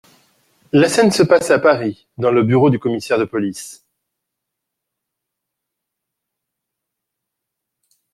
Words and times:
La 0.71 0.89
scène 0.89 1.11
se 1.11 1.21
passe 1.21 1.51
à 1.51 1.59
Paris, 1.59 2.07
dans 2.17 2.31
le 2.31 2.41
bureau 2.41 2.71
du 2.71 2.79
Commissaire 2.79 3.19
de 3.19 3.23
police. 3.25 3.85